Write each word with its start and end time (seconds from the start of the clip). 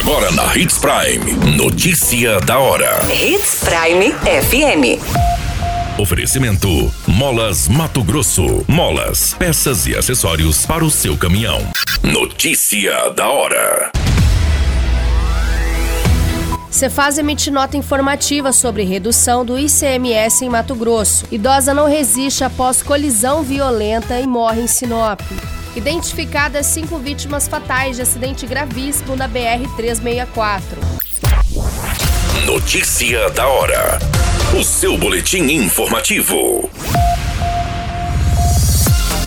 Agora 0.00 0.30
na 0.32 0.56
Hits 0.56 0.78
Prime. 0.78 1.56
Notícia 1.58 2.40
da 2.40 2.58
hora. 2.58 3.00
Hits 3.12 3.60
Prime 3.62 4.14
FM. 4.14 4.98
Oferecimento: 6.00 6.90
Molas 7.06 7.68
Mato 7.68 8.02
Grosso. 8.02 8.64
Molas, 8.66 9.34
peças 9.34 9.86
e 9.86 9.94
acessórios 9.94 10.64
para 10.64 10.82
o 10.82 10.90
seu 10.90 11.18
caminhão. 11.18 11.60
Notícia 12.02 13.10
da 13.10 13.28
hora. 13.28 13.92
Cefaz 16.70 17.18
emite 17.18 17.50
nota 17.50 17.76
informativa 17.76 18.54
sobre 18.54 18.84
redução 18.84 19.44
do 19.44 19.58
ICMS 19.58 20.46
em 20.46 20.48
Mato 20.48 20.74
Grosso. 20.74 21.26
Idosa 21.30 21.74
não 21.74 21.86
resiste 21.86 22.42
após 22.42 22.82
colisão 22.82 23.42
violenta 23.42 24.18
e 24.18 24.26
morre 24.26 24.62
em 24.62 24.66
Sinop. 24.66 25.20
Identificadas 25.76 26.66
cinco 26.66 26.98
vítimas 26.98 27.46
fatais 27.46 27.94
de 27.94 28.02
acidente 28.02 28.44
gravíssimo 28.44 29.14
na 29.14 29.28
BR-364. 29.28 30.60
Notícia 32.44 33.30
da 33.30 33.46
hora. 33.46 34.00
O 34.58 34.64
seu 34.64 34.98
boletim 34.98 35.42
informativo. 35.42 36.68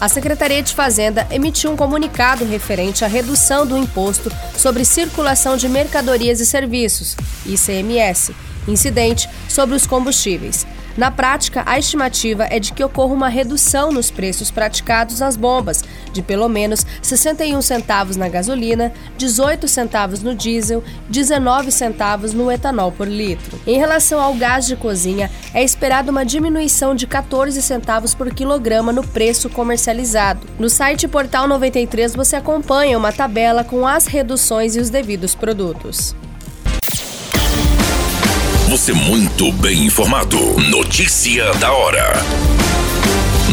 A 0.00 0.08
Secretaria 0.08 0.60
de 0.60 0.74
Fazenda 0.74 1.24
emitiu 1.30 1.70
um 1.70 1.76
comunicado 1.76 2.44
referente 2.44 3.04
à 3.04 3.08
redução 3.08 3.64
do 3.64 3.78
imposto 3.78 4.28
sobre 4.56 4.84
circulação 4.84 5.56
de 5.56 5.68
mercadorias 5.68 6.40
e 6.40 6.46
serviços, 6.46 7.16
ICMS, 7.46 8.34
incidente 8.66 9.28
sobre 9.48 9.76
os 9.76 9.86
combustíveis. 9.86 10.66
Na 10.96 11.10
prática, 11.10 11.64
a 11.66 11.76
estimativa 11.76 12.44
é 12.44 12.60
de 12.60 12.72
que 12.72 12.84
ocorra 12.84 13.14
uma 13.14 13.28
redução 13.28 13.90
nos 13.90 14.12
preços 14.12 14.50
praticados 14.50 15.18
nas 15.18 15.36
bombas, 15.36 15.82
de 16.14 16.22
pelo 16.22 16.48
menos 16.48 16.86
61 17.02 17.60
centavos 17.60 18.16
na 18.16 18.28
gasolina, 18.28 18.92
18 19.18 19.66
centavos 19.68 20.22
no 20.22 20.34
diesel, 20.34 20.82
19 21.10 21.70
centavos 21.70 22.32
no 22.32 22.50
etanol 22.50 22.92
por 22.92 23.08
litro. 23.08 23.60
Em 23.66 23.76
relação 23.76 24.20
ao 24.20 24.34
gás 24.34 24.66
de 24.66 24.76
cozinha, 24.76 25.30
é 25.52 25.62
esperada 25.62 26.10
uma 26.10 26.24
diminuição 26.24 26.94
de 26.94 27.06
14 27.06 27.60
centavos 27.60 28.14
por 28.14 28.32
quilograma 28.32 28.92
no 28.92 29.06
preço 29.06 29.50
comercializado. 29.50 30.46
No 30.58 30.70
site 30.70 31.08
Portal 31.08 31.48
93 31.48 32.14
você 32.14 32.36
acompanha 32.36 32.96
uma 32.96 33.12
tabela 33.12 33.64
com 33.64 33.86
as 33.86 34.06
reduções 34.06 34.76
e 34.76 34.80
os 34.80 34.88
devidos 34.88 35.34
produtos. 35.34 36.14
Você 38.68 38.92
muito 38.92 39.52
bem 39.52 39.84
informado. 39.86 40.38
Notícia 40.70 41.52
da 41.54 41.72
hora. 41.72 42.12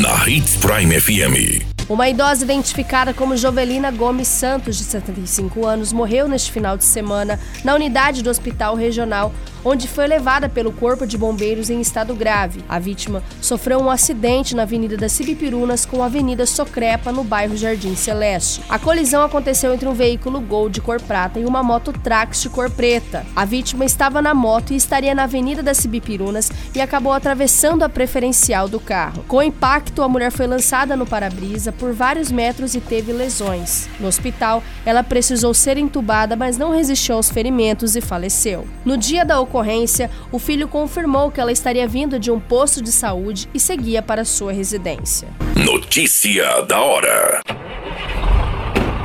Na 0.00 0.28
Hits 0.28 0.56
Prime 0.56 1.00
FM. 1.00 1.73
Uma 1.86 2.08
idosa 2.08 2.44
identificada 2.44 3.12
como 3.12 3.36
Jovelina 3.36 3.90
Gomes 3.90 4.26
Santos, 4.26 4.78
de 4.78 4.84
75 4.84 5.66
anos, 5.66 5.92
morreu 5.92 6.26
neste 6.26 6.50
final 6.50 6.78
de 6.78 6.84
semana 6.84 7.38
na 7.62 7.74
unidade 7.74 8.22
do 8.22 8.30
Hospital 8.30 8.74
Regional 8.74 9.30
onde 9.64 9.88
foi 9.88 10.06
levada 10.06 10.48
pelo 10.48 10.72
Corpo 10.72 11.06
de 11.06 11.16
Bombeiros 11.16 11.70
em 11.70 11.80
estado 11.80 12.14
grave. 12.14 12.62
A 12.68 12.78
vítima 12.78 13.22
sofreu 13.40 13.80
um 13.80 13.90
acidente 13.90 14.54
na 14.54 14.62
Avenida 14.62 14.96
das 14.96 15.12
Cibipirunas 15.12 15.86
com 15.86 16.02
a 16.02 16.06
Avenida 16.06 16.44
Socrepa, 16.44 17.10
no 17.10 17.24
bairro 17.24 17.56
Jardim 17.56 17.96
Celeste. 17.96 18.62
A 18.68 18.78
colisão 18.78 19.22
aconteceu 19.22 19.72
entre 19.72 19.88
um 19.88 19.94
veículo 19.94 20.40
Gol 20.40 20.68
de 20.68 20.80
cor 20.80 21.00
prata 21.00 21.40
e 21.40 21.46
uma 21.46 21.62
moto 21.62 21.92
Trax 21.92 22.42
de 22.42 22.50
cor 22.50 22.70
preta. 22.70 23.24
A 23.34 23.44
vítima 23.44 23.84
estava 23.84 24.20
na 24.20 24.34
moto 24.34 24.72
e 24.72 24.76
estaria 24.76 25.14
na 25.14 25.24
Avenida 25.24 25.62
das 25.62 25.78
Cibipirunas 25.78 26.50
e 26.74 26.80
acabou 26.80 27.12
atravessando 27.12 27.82
a 27.82 27.88
preferencial 27.88 28.68
do 28.68 28.78
carro. 28.78 29.24
Com 29.26 29.38
o 29.38 29.42
impacto, 29.42 30.02
a 30.02 30.08
mulher 30.08 30.30
foi 30.30 30.46
lançada 30.46 30.94
no 30.96 31.06
para-brisa 31.06 31.72
por 31.74 31.92
vários 31.92 32.30
metros 32.30 32.74
e 32.74 32.80
teve 32.80 33.12
lesões. 33.12 33.88
No 34.00 34.08
hospital, 34.08 34.62
ela 34.84 35.02
precisou 35.02 35.52
ser 35.52 35.76
entubada, 35.76 36.36
mas 36.36 36.56
não 36.56 36.72
resistiu 36.72 37.16
aos 37.16 37.30
ferimentos 37.30 37.96
e 37.96 38.00
faleceu. 38.00 38.66
No 38.84 38.96
dia 38.96 39.24
da 39.24 39.40
ocorrência, 39.40 40.10
o 40.30 40.38
filho 40.38 40.68
confirmou 40.68 41.30
que 41.30 41.40
ela 41.40 41.52
estaria 41.52 41.86
vindo 41.86 42.18
de 42.18 42.30
um 42.30 42.40
posto 42.40 42.82
de 42.82 42.92
saúde 42.92 43.48
e 43.52 43.60
seguia 43.60 44.02
para 44.02 44.24
sua 44.24 44.52
residência. 44.52 45.28
Notícia 45.56 46.62
da 46.62 46.80
hora. 46.80 47.63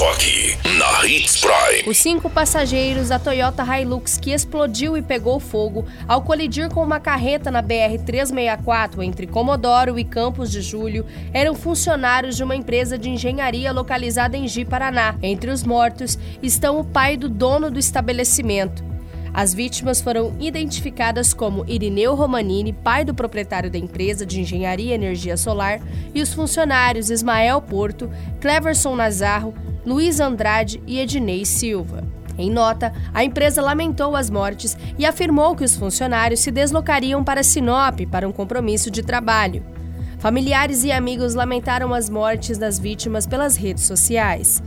Só 0.00 0.12
aqui, 0.12 0.56
na 0.78 1.06
Hits 1.06 1.42
Prime. 1.42 1.86
Os 1.86 1.98
cinco 1.98 2.30
passageiros 2.30 3.10
da 3.10 3.18
Toyota 3.18 3.62
Hilux 3.62 4.16
que 4.16 4.30
explodiu 4.30 4.96
e 4.96 5.02
pegou 5.02 5.38
fogo 5.38 5.84
ao 6.08 6.22
colidir 6.22 6.70
com 6.70 6.82
uma 6.82 6.98
carreta 6.98 7.50
na 7.50 7.62
BR-364 7.62 9.02
entre 9.02 9.26
Comodoro 9.26 9.98
e 9.98 10.04
Campos 10.04 10.50
de 10.50 10.62
Julho 10.62 11.04
eram 11.34 11.54
funcionários 11.54 12.34
de 12.34 12.42
uma 12.42 12.56
empresa 12.56 12.96
de 12.96 13.10
engenharia 13.10 13.72
localizada 13.72 14.38
em 14.38 14.48
Ji, 14.48 14.64
Paraná. 14.64 15.16
Entre 15.22 15.50
os 15.50 15.62
mortos 15.64 16.18
estão 16.42 16.80
o 16.80 16.84
pai 16.84 17.18
do 17.18 17.28
dono 17.28 17.70
do 17.70 17.78
estabelecimento. 17.78 18.89
As 19.32 19.54
vítimas 19.54 20.00
foram 20.00 20.34
identificadas 20.40 21.32
como 21.32 21.64
Irineu 21.68 22.14
Romanini, 22.14 22.72
pai 22.72 23.04
do 23.04 23.14
proprietário 23.14 23.70
da 23.70 23.78
empresa 23.78 24.26
de 24.26 24.40
engenharia 24.40 24.90
e 24.90 24.94
energia 24.94 25.36
solar, 25.36 25.80
e 26.14 26.20
os 26.20 26.34
funcionários 26.34 27.10
Ismael 27.10 27.62
Porto, 27.62 28.10
Cleverson 28.40 28.96
Nazarro, 28.96 29.54
Luiz 29.86 30.18
Andrade 30.20 30.82
e 30.86 30.98
Ednei 30.98 31.44
Silva. 31.44 32.04
Em 32.36 32.50
nota, 32.50 32.92
a 33.12 33.22
empresa 33.22 33.62
lamentou 33.62 34.16
as 34.16 34.30
mortes 34.30 34.76
e 34.98 35.04
afirmou 35.04 35.54
que 35.54 35.64
os 35.64 35.76
funcionários 35.76 36.40
se 36.40 36.50
deslocariam 36.50 37.22
para 37.22 37.42
Sinop 37.42 38.00
para 38.10 38.26
um 38.28 38.32
compromisso 38.32 38.90
de 38.90 39.02
trabalho. 39.02 39.64
Familiares 40.18 40.84
e 40.84 40.92
amigos 40.92 41.34
lamentaram 41.34 41.94
as 41.94 42.10
mortes 42.10 42.58
das 42.58 42.78
vítimas 42.78 43.26
pelas 43.26 43.56
redes 43.56 43.84
sociais. 43.84 44.62